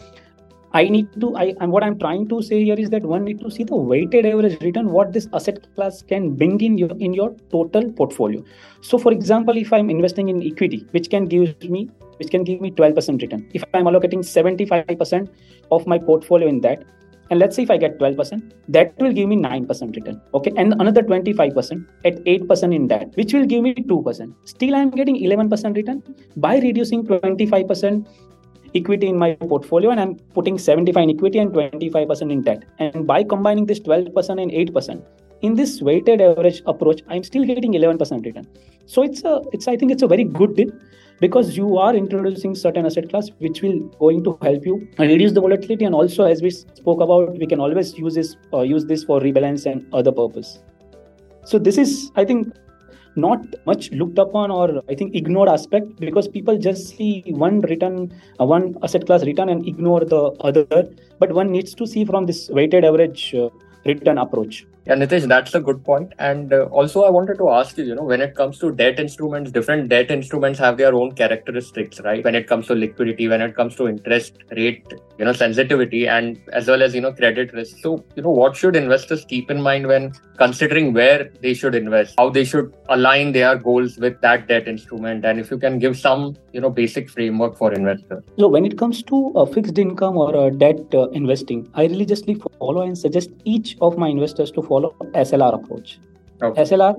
I 0.73 0.85
need 0.89 1.09
to, 1.21 1.35
I 1.37 1.55
and 1.61 1.71
what 1.73 1.85
I'm 1.85 1.99
trying 1.99 2.29
to 2.29 2.43
say 2.43 2.63
here 2.65 2.75
is 2.75 2.91
that 2.91 3.03
one 3.03 3.25
need 3.25 3.41
to 3.41 3.51
see 3.51 3.65
the 3.65 3.77
weighted 3.77 4.27
average 4.27 4.61
return, 4.63 4.91
what 4.91 5.13
this 5.13 5.29
asset 5.33 5.67
class 5.75 6.03
can 6.03 6.35
bring 6.35 6.61
in 6.61 6.77
your 6.77 6.91
in 6.99 7.15
your 7.15 7.35
total 7.51 7.91
portfolio. 7.93 8.45
So, 8.81 8.99
for 8.99 9.13
example, 9.13 9.57
if 9.57 9.73
I'm 9.73 9.91
investing 9.91 10.29
in 10.29 10.43
equity, 10.43 10.87
which 10.91 11.09
can 11.09 11.27
give 11.27 11.71
me 11.71 11.89
which 12.19 12.31
can 12.31 12.45
give 12.45 12.61
me 12.61 12.71
12% 12.71 13.21
return. 13.21 13.49
If 13.53 13.65
I'm 13.75 13.85
allocating 13.85 14.21
75% 14.21 15.29
of 15.71 15.87
my 15.87 15.99
portfolio 15.99 16.49
in 16.49 16.61
that, 16.63 16.85
and 17.31 17.41
let's 17.41 17.57
say 17.57 17.63
if 17.65 17.71
I 17.71 17.77
get 17.77 17.99
12%, 17.99 18.53
that 18.69 18.97
will 18.99 19.13
give 19.13 19.29
me 19.29 19.37
9% 19.37 19.97
return. 19.97 20.21
Okay. 20.35 20.53
And 20.57 20.75
another 20.75 21.03
25% 21.03 21.85
at 22.05 22.23
8% 22.25 22.75
in 22.75 22.87
that, 22.89 23.15
which 23.17 23.35
will 23.35 23.45
give 23.45 23.63
me 23.63 23.75
2%. 23.75 24.35
Still, 24.45 24.75
I'm 24.75 24.91
getting 24.91 25.17
11% 25.17 25.77
return 25.77 26.03
by 26.37 26.59
reducing 26.59 27.05
25% 27.05 28.07
equity 28.77 29.09
in 29.09 29.19
my 29.19 29.35
portfolio 29.35 29.91
and 29.91 30.01
I'm 30.01 30.15
putting 30.35 30.59
75 30.59 31.03
in 31.03 31.11
equity 31.11 31.39
and 31.39 31.53
25% 31.53 32.33
in 32.33 32.43
debt. 32.43 32.65
And 32.79 33.07
by 33.07 33.23
combining 33.25 33.67
this 33.67 33.81
12% 33.81 34.43
and 34.43 34.51
8%, 34.51 35.05
in 35.43 35.55
this 35.55 35.81
weighted 35.83 36.21
average 36.21 36.63
approach, 36.67 37.03
I'm 37.09 37.23
still 37.23 37.45
getting 37.45 37.73
11% 37.73 38.25
return. 38.25 38.47
So 38.87 39.03
it's 39.03 39.23
a, 39.25 39.43
it's 39.53 39.69
I 39.69 39.77
think 39.77 39.93
it's 39.93 40.03
a 40.03 40.07
very 40.07 40.25
good 40.25 40.57
deal 40.57 40.71
because 41.21 41.57
you 41.57 41.79
are 41.79 41.95
introducing 41.95 42.55
certain 42.55 42.87
asset 42.87 43.09
class 43.09 43.31
which 43.39 43.63
will 43.63 43.79
going 44.01 44.23
to 44.25 44.39
help 44.43 44.67
you 44.67 44.87
reduce 44.99 45.33
the 45.33 45.41
volatility 45.41 45.85
and 45.85 45.95
also 45.95 46.25
as 46.25 46.43
we 46.43 46.51
spoke 46.51 47.01
about 47.01 47.39
we 47.39 47.47
can 47.47 47.61
always 47.61 47.97
use 47.99 48.15
this 48.15 48.37
uh, 48.53 48.61
use 48.61 48.85
this 48.85 49.05
for 49.05 49.21
rebalance 49.21 49.65
and 49.71 49.87
other 49.95 50.13
purpose 50.13 50.59
so 51.45 51.59
this 51.59 51.79
is 51.79 52.11
i 52.17 52.25
think 52.25 52.55
not 53.17 53.41
much 53.65 53.91
looked 53.93 54.19
upon 54.19 54.51
or 54.51 54.83
i 54.91 54.95
think 54.95 55.15
ignored 55.15 55.49
aspect 55.49 55.89
because 55.99 56.29
people 56.29 56.59
just 56.59 56.97
see 56.97 57.23
one 57.29 57.61
return 57.73 58.13
uh, 58.41 58.45
one 58.45 58.77
asset 58.83 59.07
class 59.07 59.25
return 59.25 59.49
and 59.49 59.67
ignore 59.67 60.05
the 60.05 60.23
other. 60.41 60.89
But 61.19 61.33
one 61.33 61.51
needs 61.51 61.75
to 61.75 61.87
see 61.87 62.05
from 62.05 62.27
this 62.27 62.49
weighted 62.51 62.85
average 62.85 63.35
uh, 63.35 63.49
return 63.85 64.19
approach 64.19 64.67
Yeah, 64.87 64.95
Nitesh, 64.95 65.27
that's 65.27 65.53
a 65.53 65.61
good 65.61 65.85
point. 65.85 66.13
And 66.21 66.53
uh, 66.53 66.67
also, 66.67 67.03
I 67.03 67.11
wanted 67.11 67.39
to 67.39 67.49
ask 67.51 67.77
you, 67.77 67.83
you 67.83 67.97
know, 67.97 68.05
when 68.05 68.21
it 68.21 68.37
comes 68.37 68.61
to 68.61 68.71
debt 68.71 69.01
instruments, 69.01 69.51
different 69.51 69.89
debt 69.89 70.13
instruments 70.13 70.61
have 70.61 70.77
their 70.77 70.95
own 70.95 71.11
characteristics, 71.11 71.99
right? 72.03 72.23
When 72.23 72.37
it 72.37 72.47
comes 72.47 72.69
to 72.69 72.75
liquidity, 72.77 73.27
when 73.27 73.43
it 73.43 73.57
comes 73.57 73.75
to 73.77 73.89
interest 73.89 74.35
rate, 74.53 74.85
you 75.19 75.25
know, 75.25 75.33
sensitivity, 75.33 76.07
and 76.07 76.39
as 76.53 76.69
well 76.69 76.85
as, 76.85 76.95
you 76.95 77.01
know, 77.01 77.13
credit 77.13 77.53
risk. 77.53 77.79
So, 77.83 78.05
you 78.15 78.23
know, 78.23 78.31
what 78.31 78.55
should 78.55 78.77
investors 78.77 79.25
keep 79.25 79.51
in 79.51 79.61
mind 79.61 79.89
when 79.89 80.13
considering 80.39 80.93
where 80.93 81.33
they 81.43 81.53
should 81.53 81.75
invest, 81.75 82.15
how 82.17 82.31
they 82.31 82.45
should 82.45 82.73
align 82.89 83.33
their 83.33 83.57
goals 83.57 83.99
with 83.99 84.21
that 84.21 84.47
debt 84.47 84.69
instrument? 84.69 85.25
And 85.25 85.41
if 85.41 85.51
you 85.51 85.59
can 85.59 85.81
give 85.81 85.99
some, 85.99 86.37
you 86.53 86.61
know, 86.61 86.71
basic 86.71 87.11
framework 87.11 87.59
for 87.59 87.73
investors. 87.73 88.23
So, 88.39 88.47
when 88.47 88.65
it 88.65 88.79
comes 88.79 89.03
to 89.05 89.33
a 89.35 89.47
fixed 89.53 89.79
income 89.79 90.17
or 90.17 90.47
a 90.47 90.53
debt 90.53 90.79
uh, 90.95 91.09
investing, 91.09 91.69
I 91.75 91.87
religiously 91.87 92.41
follow 92.61 92.83
and 92.83 92.97
suggest 92.97 93.31
each 93.45 93.77
of 93.81 93.99
my 93.99 94.07
investors 94.07 94.53
to 94.53 94.63
follow 94.63 94.76
follow 94.77 94.95
SLR 95.27 95.53
approach. 95.59 95.99
Okay. 96.43 96.63
SLR, 96.63 96.95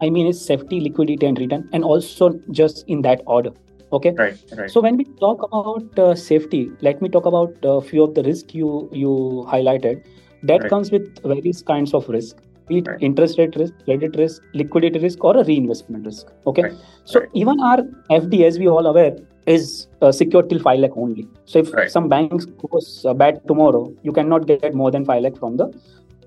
I 0.00 0.10
mean, 0.10 0.26
is 0.26 0.44
safety, 0.44 0.80
liquidity, 0.80 1.26
and 1.26 1.38
return, 1.38 1.68
and 1.72 1.84
also 1.84 2.32
just 2.50 2.84
in 2.96 3.02
that 3.02 3.22
order. 3.26 3.52
Okay. 3.92 4.10
Right. 4.18 4.36
Right. 4.56 4.70
So 4.70 4.80
when 4.80 4.96
we 4.96 5.04
talk 5.20 5.42
about 5.42 5.98
uh, 5.98 6.14
safety, 6.14 6.70
let 6.80 7.00
me 7.00 7.08
talk 7.08 7.26
about 7.26 7.56
a 7.62 7.74
uh, 7.74 7.80
few 7.80 8.02
of 8.08 8.14
the 8.14 8.24
risk 8.24 8.54
you 8.54 8.72
you 9.04 9.12
highlighted. 9.52 10.02
That 10.42 10.62
right. 10.62 10.70
comes 10.70 10.90
with 10.96 11.22
various 11.34 11.62
kinds 11.70 11.94
of 11.94 12.08
risk. 12.16 12.42
Be 12.68 12.78
it 12.78 12.88
right. 12.88 13.06
interest 13.08 13.38
rate 13.38 13.56
risk, 13.56 13.84
credit 13.84 14.16
risk, 14.16 14.42
liquidity 14.60 14.98
risk, 15.04 15.24
or 15.30 15.36
a 15.36 15.44
reinvestment 15.44 16.10
risk. 16.10 16.34
Okay. 16.52 16.64
Right. 16.68 16.74
So 17.04 17.24
even 17.44 17.60
our 17.70 17.84
FD, 18.10 18.42
as 18.50 18.58
we 18.58 18.68
all 18.68 18.90
aware, 18.92 19.16
is 19.46 19.86
uh, 20.02 20.10
secured 20.10 20.48
till 20.50 20.58
5 20.58 20.80
lakh 20.80 20.96
only. 20.96 21.28
So 21.44 21.60
if 21.60 21.92
some 21.92 22.08
banks 22.08 22.46
goes 22.46 22.88
uh, 23.04 23.14
bad 23.14 23.40
tomorrow, 23.46 23.84
you 24.02 24.12
cannot 24.12 24.48
get 24.48 24.74
more 24.74 24.90
than 24.90 25.04
5 25.04 25.22
lakh 25.22 25.38
from 25.38 25.56
the 25.62 25.68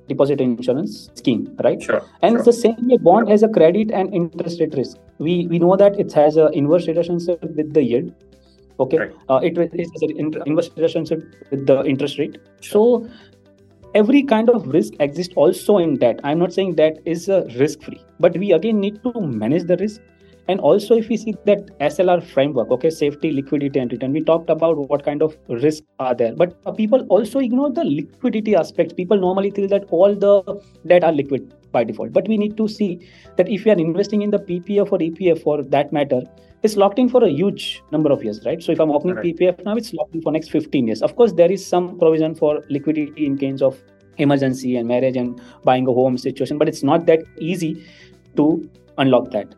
deposit 0.09 0.41
insurance 0.41 1.09
scheme, 1.15 1.43
right? 1.63 1.81
Sure. 1.81 2.01
And 2.21 2.37
sure. 2.37 2.43
the 2.43 2.53
same 2.53 2.87
way 2.89 2.97
bond 2.97 3.29
has 3.29 3.43
a 3.43 3.49
credit 3.49 3.91
and 3.91 4.13
interest 4.13 4.59
rate 4.59 4.75
risk. 4.81 4.97
We 5.19 5.47
we 5.53 5.59
know 5.59 5.77
that 5.83 5.99
it 5.99 6.17
has 6.21 6.37
an 6.47 6.53
inverse 6.53 6.87
relationship 6.87 7.41
with 7.61 7.73
the 7.79 7.83
yield. 7.83 8.11
Okay, 8.85 8.97
right. 8.97 9.15
uh, 9.29 9.39
it 9.43 9.57
is 9.73 9.89
an 10.01 10.43
inverse 10.45 10.69
relationship 10.75 11.23
with 11.51 11.65
the 11.71 11.81
interest 11.83 12.19
rate. 12.19 12.37
Sure. 12.61 13.01
So 13.01 13.09
every 13.93 14.23
kind 14.23 14.49
of 14.49 14.67
risk 14.67 14.93
exists 14.99 15.33
also 15.35 15.77
in 15.77 15.97
that. 16.05 16.21
I'm 16.23 16.39
not 16.39 16.53
saying 16.53 16.75
that 16.75 16.99
is 17.05 17.27
risk 17.63 17.81
free, 17.81 18.01
but 18.19 18.37
we 18.37 18.53
again 18.53 18.79
need 18.79 19.03
to 19.03 19.21
manage 19.21 19.67
the 19.73 19.77
risk 19.77 20.01
and 20.49 20.59
also, 20.61 20.95
if 20.95 21.09
we 21.09 21.15
see 21.15 21.35
that 21.45 21.67
SLR 21.79 22.23
framework, 22.23 22.71
okay, 22.71 22.89
safety, 22.89 23.31
liquidity, 23.31 23.77
and 23.77 23.91
return, 23.91 24.13
we 24.13 24.23
talked 24.23 24.49
about 24.49 24.77
what 24.89 25.05
kind 25.05 25.21
of 25.21 25.37
risks 25.47 25.85
are 25.99 26.15
there. 26.15 26.33
But 26.35 26.55
uh, 26.65 26.71
people 26.71 27.05
also 27.09 27.37
ignore 27.37 27.69
the 27.71 27.83
liquidity 27.83 28.55
aspects. 28.55 28.91
People 28.91 29.19
normally 29.19 29.51
feel 29.51 29.67
that 29.67 29.83
all 29.91 30.15
the 30.15 30.59
debt 30.87 31.03
are 31.03 31.11
liquid 31.11 31.53
by 31.71 31.83
default. 31.83 32.13
But 32.13 32.27
we 32.27 32.35
need 32.35 32.57
to 32.57 32.67
see 32.67 32.99
that 33.37 33.47
if 33.47 33.63
we 33.63 33.69
are 33.69 33.77
investing 33.77 34.23
in 34.23 34.31
the 34.31 34.39
PPF 34.39 34.91
or 34.91 34.97
EPF 34.97 35.43
for 35.43 35.61
that 35.61 35.93
matter, 35.93 36.23
it's 36.63 36.75
locked 36.75 36.97
in 36.97 37.09
for 37.09 37.23
a 37.23 37.29
huge 37.29 37.83
number 37.91 38.11
of 38.11 38.23
years, 38.23 38.43
right? 38.43 38.63
So 38.63 38.71
if 38.71 38.79
I'm 38.79 38.89
opening 38.89 39.17
right. 39.17 39.25
PPF 39.27 39.63
now, 39.65 39.75
it's 39.75 39.93
locked 39.93 40.15
in 40.15 40.23
for 40.23 40.31
next 40.31 40.49
15 40.49 40.87
years. 40.87 41.03
Of 41.03 41.15
course, 41.15 41.33
there 41.33 41.51
is 41.51 41.63
some 41.63 41.99
provision 41.99 42.33
for 42.33 42.65
liquidity 42.71 43.27
in 43.27 43.37
case 43.37 43.61
of 43.61 43.77
emergency 44.17 44.77
and 44.77 44.87
marriage 44.87 45.15
and 45.15 45.39
buying 45.63 45.87
a 45.87 45.93
home 45.93 46.17
situation, 46.17 46.57
but 46.57 46.67
it's 46.67 46.81
not 46.81 47.05
that 47.05 47.19
easy 47.37 47.85
to 48.35 48.67
unlock 48.97 49.29
that. 49.29 49.53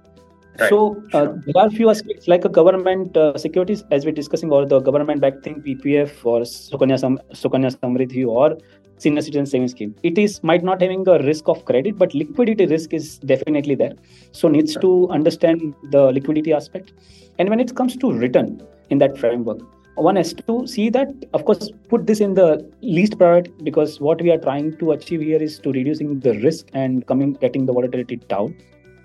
Right. 0.61 0.69
So 0.69 1.03
uh, 1.13 1.25
sure. 1.25 1.43
there 1.45 1.63
are 1.63 1.69
few 1.69 1.89
aspects 1.89 2.27
like 2.27 2.45
a 2.45 2.49
government 2.49 3.17
uh, 3.17 3.37
securities, 3.37 3.83
as 3.91 4.05
we're 4.05 4.11
discussing, 4.11 4.51
or 4.51 4.65
the 4.65 4.79
government-backed 4.79 5.43
thing, 5.43 5.61
PPF 5.61 6.11
or 6.23 6.41
Sukanya, 6.41 6.99
Sam- 6.99 7.19
Sukanya 7.33 7.75
Samriddhi 7.75 8.27
or 8.27 8.57
senior 8.97 9.21
citizen 9.21 9.47
savings 9.47 9.71
scheme. 9.71 9.95
It 10.03 10.17
is 10.19 10.43
might 10.43 10.63
not 10.63 10.81
having 10.81 11.07
a 11.07 11.17
risk 11.23 11.47
of 11.47 11.65
credit, 11.65 11.97
but 11.97 12.13
liquidity 12.13 12.67
risk 12.67 12.93
is 12.93 13.17
definitely 13.19 13.75
there. 13.75 13.93
So 14.31 14.47
needs 14.47 14.73
sure. 14.73 14.81
to 14.81 15.09
understand 15.09 15.73
the 15.89 16.11
liquidity 16.11 16.53
aspect. 16.53 16.93
And 17.39 17.49
when 17.49 17.59
it 17.59 17.75
comes 17.75 17.95
to 17.97 18.11
return 18.11 18.61
in 18.91 18.99
that 18.99 19.17
framework, 19.17 19.61
one 19.95 20.15
has 20.15 20.33
to 20.33 20.65
see 20.67 20.89
that 20.89 21.09
of 21.33 21.45
course 21.45 21.69
put 21.89 22.07
this 22.07 22.21
in 22.21 22.33
the 22.33 22.69
least 22.81 23.17
priority 23.17 23.51
because 23.63 23.99
what 23.99 24.21
we 24.21 24.31
are 24.31 24.37
trying 24.37 24.77
to 24.77 24.91
achieve 24.91 25.21
here 25.21 25.41
is 25.41 25.59
to 25.59 25.71
reducing 25.71 26.19
the 26.19 26.33
risk 26.39 26.67
and 26.73 27.05
coming 27.07 27.33
getting 27.33 27.65
the 27.65 27.73
volatility 27.73 28.15
down 28.15 28.55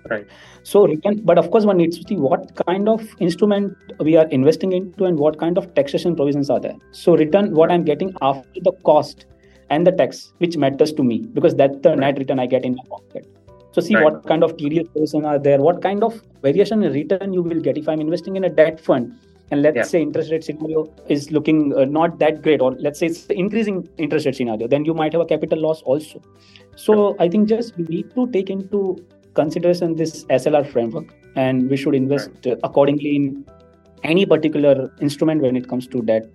right. 0.09 0.27
So 0.63 0.85
return 0.87 1.21
but 1.23 1.37
of 1.37 1.49
course 1.51 1.65
one 1.65 1.77
needs 1.77 1.97
to 1.99 2.07
see 2.07 2.15
what 2.15 2.55
kind 2.65 2.89
of 2.89 3.07
instrument 3.19 3.77
we 3.99 4.15
are 4.17 4.27
investing 4.27 4.73
into 4.73 5.05
and 5.05 5.17
what 5.17 5.39
kind 5.39 5.57
of 5.57 5.73
taxation 5.75 6.15
provisions 6.15 6.49
are 6.49 6.59
there. 6.59 6.75
So 6.91 7.15
return 7.15 7.53
what 7.53 7.71
i'm 7.71 7.83
getting 7.83 8.13
after 8.21 8.59
the 8.61 8.73
cost 8.83 9.25
and 9.69 9.85
the 9.85 9.91
tax 9.91 10.33
which 10.37 10.57
matters 10.57 10.93
to 10.93 11.03
me 11.03 11.19
because 11.33 11.55
that's 11.55 11.77
the 11.81 11.95
net 11.95 12.17
return 12.17 12.39
i 12.39 12.45
get 12.45 12.65
in 12.65 12.75
my 12.75 12.83
pocket. 12.89 13.27
So 13.71 13.81
see 13.81 13.95
right. 13.95 14.03
what 14.03 14.25
kind 14.25 14.43
of 14.43 14.57
tedious 14.57 14.87
provisions 14.89 15.25
are 15.25 15.39
there 15.39 15.59
what 15.59 15.81
kind 15.81 16.03
of 16.03 16.21
variation 16.41 16.83
in 16.83 16.93
return 16.93 17.33
you 17.33 17.43
will 17.43 17.61
get. 17.61 17.77
If 17.77 17.87
i'm 17.87 18.01
investing 18.01 18.35
in 18.35 18.43
a 18.43 18.49
debt 18.49 18.79
fund 18.79 19.17
and 19.51 19.61
let's 19.61 19.75
yeah. 19.75 19.83
say 19.83 20.01
interest 20.01 20.31
rate 20.31 20.43
scenario 20.43 20.93
is 21.07 21.31
looking 21.31 21.73
uh, 21.75 21.85
not 21.85 22.19
that 22.19 22.41
great 22.41 22.61
or 22.61 22.71
let's 22.73 22.99
say 22.99 23.05
it's 23.07 23.25
increasing 23.27 23.87
interest 23.97 24.25
rate 24.25 24.35
scenario 24.35 24.67
then 24.67 24.83
you 24.83 24.93
might 24.93 25.13
have 25.13 25.21
a 25.21 25.25
capital 25.25 25.59
loss 25.59 25.81
also. 25.83 26.21
So 26.75 27.15
i 27.19 27.27
think 27.27 27.49
just 27.49 27.77
we 27.77 27.85
need 27.85 28.13
to 28.15 28.27
take 28.31 28.49
into 28.49 29.03
consideration 29.37 29.95
this 30.01 30.25
SLR 30.41 30.65
framework, 30.73 31.13
and 31.35 31.69
we 31.69 31.77
should 31.77 31.95
invest 31.95 32.29
right. 32.45 32.59
accordingly 32.63 33.15
in 33.15 33.45
any 34.03 34.25
particular 34.25 34.91
instrument 35.07 35.41
when 35.47 35.55
it 35.55 35.67
comes 35.71 35.87
to 35.95 36.01
debt. 36.01 36.27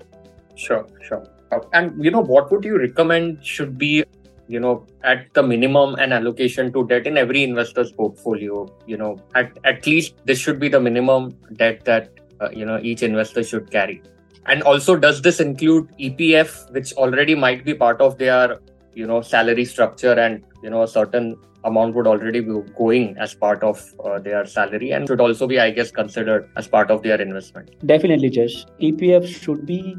Sure, 0.55 0.87
sure. 1.09 1.27
Uh, 1.51 1.61
and 1.73 2.05
you 2.05 2.11
know, 2.11 2.21
what 2.21 2.51
would 2.53 2.65
you 2.65 2.79
recommend 2.79 3.45
should 3.45 3.77
be, 3.79 4.05
you 4.49 4.61
know, 4.61 4.87
at 5.03 5.27
the 5.35 5.43
minimum 5.43 5.95
an 5.97 6.13
allocation 6.13 6.73
to 6.73 6.87
debt 6.87 7.07
in 7.07 7.19
every 7.19 7.43
investor's 7.43 7.93
portfolio? 7.93 8.67
You 8.87 8.97
know, 8.97 9.13
at 9.35 9.59
at 9.65 9.87
least 9.87 10.25
this 10.25 10.39
should 10.39 10.59
be 10.59 10.69
the 10.69 10.81
minimum 10.81 11.31
debt 11.63 11.85
that 11.85 12.11
uh, 12.41 12.51
you 12.51 12.65
know 12.65 12.81
each 12.83 13.03
investor 13.03 13.45
should 13.53 13.71
carry. 13.71 14.03
And 14.47 14.63
also, 14.63 14.97
does 14.97 15.23
this 15.23 15.41
include 15.41 15.89
EPF, 15.99 16.73
which 16.73 16.93
already 16.95 17.35
might 17.35 17.65
be 17.65 17.75
part 17.75 18.01
of 18.01 18.19
their 18.19 18.59
you 18.95 19.07
know 19.07 19.23
salary 19.23 19.65
structure 19.65 20.13
and 20.13 20.45
you 20.63 20.71
know 20.71 20.83
a 20.83 20.89
certain 20.89 21.37
amount 21.65 21.95
would 21.95 22.07
already 22.07 22.41
be 22.41 22.61
going 22.77 23.17
as 23.19 23.35
part 23.35 23.63
of 23.63 23.95
uh, 24.05 24.19
their 24.19 24.45
salary 24.47 24.91
and 24.91 25.07
should 25.07 25.21
also 25.21 25.47
be, 25.47 25.61
I 25.61 25.71
guess, 25.71 25.91
considered 25.91 26.49
as 26.57 26.69
part 26.69 26.91
of 26.91 27.03
their 27.03 27.21
investment. 27.21 27.71
Definitely, 27.87 28.31
Jash. 28.31 28.65
EPF 28.81 29.27
should 29.27 29.65
be 29.67 29.97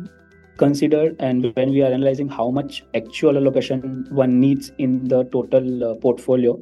considered 0.58 1.16
and 1.20 1.52
when 1.56 1.72
we 1.72 1.82
are 1.82 1.92
analyzing 1.92 2.28
how 2.28 2.50
much 2.50 2.84
actual 2.96 3.38
allocation 3.38 4.06
one 4.12 4.40
needs 4.40 4.72
in 4.78 5.08
the 5.08 5.24
total 5.26 5.84
uh, 5.84 5.96
portfolio 5.96 6.60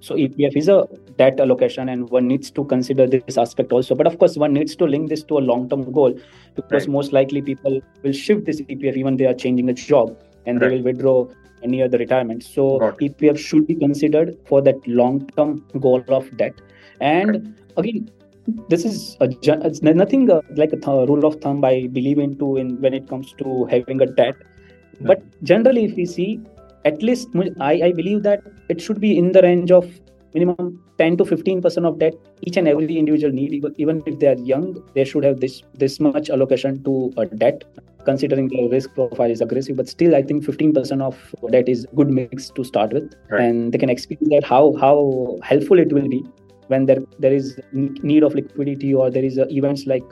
so 0.00 0.14
epf 0.14 0.56
is 0.56 0.68
a 0.68 0.88
debt 1.18 1.38
allocation 1.38 1.90
and 1.90 2.08
one 2.08 2.26
needs 2.26 2.50
to 2.50 2.64
consider 2.64 3.06
this 3.06 3.36
aspect 3.36 3.70
also 3.70 3.94
but 3.94 4.06
of 4.06 4.18
course 4.18 4.36
one 4.36 4.52
needs 4.52 4.74
to 4.74 4.84
link 4.84 5.10
this 5.10 5.22
to 5.22 5.36
a 5.36 5.44
long 5.50 5.68
term 5.68 5.92
goal 5.92 6.18
because 6.56 6.86
right. 6.86 6.88
most 6.88 7.12
likely 7.12 7.42
people 7.42 7.80
will 8.02 8.12
shift 8.12 8.46
this 8.46 8.62
epf 8.62 8.96
even 8.96 9.16
they 9.16 9.26
are 9.26 9.34
changing 9.34 9.68
a 9.68 9.74
job 9.74 10.16
and 10.46 10.60
right. 10.60 10.70
they 10.70 10.76
will 10.76 10.82
withdraw 10.84 11.26
near 11.66 11.86
other 11.86 11.98
retirement. 11.98 12.42
So 12.42 12.78
EPF 13.00 13.38
should 13.38 13.66
be 13.66 13.74
considered 13.74 14.36
for 14.46 14.60
that 14.62 14.86
long-term 14.86 15.64
goal 15.80 16.02
of 16.08 16.36
debt. 16.36 16.60
And 17.00 17.54
again, 17.76 18.10
this 18.68 18.84
is 18.84 19.16
a, 19.20 19.28
it's 19.66 19.82
nothing 19.82 20.30
uh, 20.30 20.40
like 20.56 20.72
a 20.72 20.76
th- 20.76 21.08
rule 21.08 21.24
of 21.24 21.40
thumb 21.40 21.64
I 21.64 21.88
believe 21.92 22.18
into 22.18 22.56
in 22.56 22.80
when 22.80 22.94
it 22.94 23.08
comes 23.08 23.32
to 23.38 23.64
having 23.66 24.00
a 24.00 24.06
debt. 24.06 24.34
But 25.00 25.22
generally, 25.42 25.84
if 25.84 25.96
we 25.96 26.06
see, 26.06 26.40
at 26.84 27.02
least 27.02 27.28
I, 27.60 27.72
I 27.82 27.92
believe 27.92 28.22
that 28.24 28.42
it 28.68 28.80
should 28.80 29.00
be 29.00 29.16
in 29.16 29.32
the 29.32 29.42
range 29.42 29.70
of 29.70 29.88
minimum 30.34 30.82
10 30.98 31.16
to 31.18 31.24
15 31.24 31.62
percent 31.62 31.86
of 31.86 31.98
debt 31.98 32.14
each 32.42 32.56
and 32.56 32.68
every 32.68 32.98
individual 32.98 33.32
need 33.32 33.64
even 33.76 34.02
if 34.06 34.18
they 34.18 34.28
are 34.28 34.38
young 34.52 34.66
they 34.94 35.04
should 35.04 35.24
have 35.24 35.40
this 35.40 35.62
this 35.74 35.98
much 36.00 36.30
allocation 36.30 36.82
to 36.84 37.12
a 37.16 37.26
debt 37.26 37.64
considering 38.04 38.48
the 38.48 38.68
risk 38.68 38.94
profile 38.94 39.30
is 39.30 39.40
aggressive 39.40 39.76
but 39.76 39.88
still 39.88 40.14
i 40.14 40.22
think 40.22 40.44
15% 40.44 41.02
of 41.08 41.34
that 41.50 41.68
is 41.68 41.86
good 41.94 42.10
mix 42.10 42.50
to 42.50 42.64
start 42.64 42.92
with 42.92 43.14
right. 43.30 43.42
and 43.42 43.72
they 43.72 43.78
can 43.78 43.90
experience 43.90 44.30
that 44.30 44.44
how 44.44 44.74
how 44.80 45.38
helpful 45.42 45.78
it 45.78 45.92
will 45.92 46.08
be 46.08 46.24
when 46.68 46.86
there 46.86 47.02
there 47.18 47.32
is 47.32 47.60
need 47.72 48.22
of 48.22 48.34
liquidity 48.34 48.94
or 48.94 49.10
there 49.10 49.24
is 49.24 49.38
uh, 49.38 49.46
events 49.50 49.86
like 49.86 50.04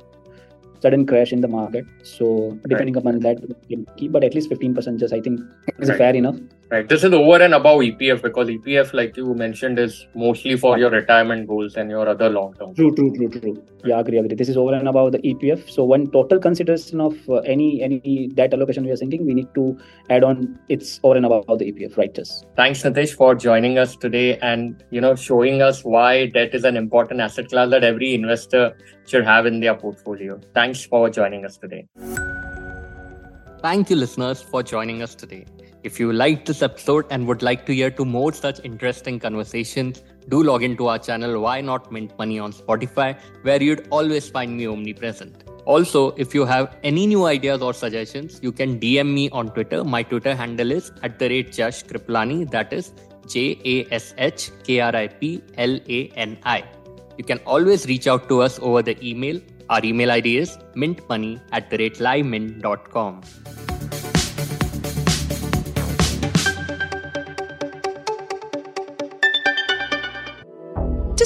sudden 0.83 1.07
crash 1.07 1.33
in 1.33 1.41
the 1.41 1.49
market 1.49 1.85
so 2.03 2.57
depending 2.69 2.95
right. 2.95 3.03
upon 3.03 3.21
that 3.21 3.39
but 4.13 4.25
at 4.25 4.35
least 4.35 4.51
15% 4.51 4.99
just 4.99 5.13
i 5.13 5.21
think 5.21 5.41
is 5.79 5.89
right. 5.89 5.99
fair 5.99 6.15
enough 6.15 6.37
Right. 6.71 6.89
This 6.89 7.03
is 7.03 7.13
over 7.13 7.43
and 7.43 7.53
above 7.53 7.81
EPF 7.81 8.23
because 8.23 8.47
EPF, 8.47 8.93
like 8.93 9.17
you 9.17 9.35
mentioned, 9.35 9.77
is 9.81 10.07
mostly 10.15 10.57
for 10.57 10.79
your 10.79 10.91
retirement 10.91 11.49
goals 11.49 11.75
and 11.75 11.91
your 11.91 12.09
other 12.09 12.29
long 12.31 12.55
term. 12.55 12.77
True, 12.77 12.95
true, 12.95 13.13
true, 13.13 13.29
true. 13.29 13.65
Yeah, 13.85 13.99
agree, 13.99 14.19
agree. 14.19 14.37
This 14.37 14.49
is 14.49 14.57
over 14.57 14.75
and 14.75 14.87
above 14.87 15.11
the 15.11 15.19
EPF. 15.19 15.69
So 15.69 15.83
one 15.83 16.13
total 16.13 16.39
consideration 16.39 17.01
of 17.01 17.17
uh, 17.29 17.39
any 17.39 17.83
any 17.83 18.29
debt 18.29 18.55
allocation 18.55 18.85
we 18.85 18.93
are 18.93 18.97
thinking, 18.97 19.27
we 19.27 19.35
need 19.35 19.53
to 19.55 19.77
add 20.11 20.23
on 20.23 20.61
it's 20.69 21.01
over 21.03 21.17
and 21.17 21.27
above 21.27 21.59
the 21.59 21.73
EPF, 21.73 21.97
right? 21.97 22.15
Just. 22.15 22.47
Thanks, 22.55 22.85
Nitesh, 22.85 23.15
for 23.15 23.35
joining 23.35 23.77
us 23.79 23.97
today 23.97 24.39
and 24.39 24.85
you 24.91 25.01
know 25.01 25.17
showing 25.17 25.63
us 25.63 25.85
why 25.85 26.27
debt 26.27 26.55
is 26.55 26.63
an 26.63 26.77
important 26.77 27.21
asset 27.21 27.49
class 27.49 27.71
that 27.71 27.83
every 27.83 28.15
investor 28.15 28.77
should 29.09 29.25
have 29.25 29.45
in 29.45 29.59
their 29.59 29.75
portfolio. 29.75 30.39
Thanks 30.55 30.85
for 30.85 31.11
joining 31.11 31.45
us 31.45 31.57
today. 31.57 31.89
Thank 33.61 33.91
you, 33.91 33.97
listeners, 33.97 34.41
for 34.41 34.63
joining 34.63 35.03
us 35.03 35.17
today. 35.17 35.47
If 35.83 35.99
you 35.99 36.13
liked 36.13 36.45
this 36.47 36.61
episode 36.61 37.07
and 37.11 37.27
would 37.27 37.43
like 37.43 37.65
to 37.65 37.75
hear 37.75 37.91
to 37.93 38.05
more 38.05 38.35
such 38.35 38.61
interesting 38.65 39.19
conversations, 39.19 40.03
do 40.29 40.43
log 40.43 40.63
into 40.63 40.89
our 40.89 40.99
channel 40.99 41.41
Why 41.41 41.63
Not 41.63 41.91
Mint 41.91 42.13
Money 42.19 42.39
on 42.39 42.53
Spotify, 42.53 43.19
where 43.43 43.63
you'd 43.63 43.89
always 43.89 44.29
find 44.29 44.57
me 44.59 44.67
omnipresent. 44.67 45.45
Also, 45.65 46.11
if 46.19 46.35
you 46.35 46.45
have 46.45 46.77
any 46.83 47.07
new 47.07 47.25
ideas 47.25 47.63
or 47.63 47.73
suggestions, 47.73 48.41
you 48.43 48.53
can 48.53 48.79
DM 48.79 49.15
me 49.15 49.31
on 49.31 49.49
Twitter. 49.49 49.83
My 49.83 50.03
Twitter 50.03 50.35
handle 50.35 50.71
is 50.71 50.93
at 51.03 51.19
the 51.19 51.31
rate 51.31 51.53
Jash 51.53 51.85
Kriplani, 51.85 52.51
that 52.51 52.75
is 52.75 52.93
J 53.27 53.59
A 53.65 53.95
S 53.95 54.15
H 54.19 54.51
K 54.65 54.81
R 54.81 54.95
I 54.95 55.09
P 55.09 55.43
L 55.57 55.81
A 55.89 56.09
N 56.09 56.37
I. 56.45 56.65
You 57.17 57.25
can 57.25 57.39
always 57.47 57.87
reach 57.87 58.07
out 58.07 58.29
to 58.29 58.43
us 58.43 58.59
over 58.61 58.83
the 58.83 59.03
email. 59.07 59.41
Our 59.71 59.83
email 59.85 60.11
ID 60.11 60.37
is 60.37 60.59
mintmoney 60.75 61.41
at 61.53 61.71
the 61.71 61.79
rate. 61.79 62.01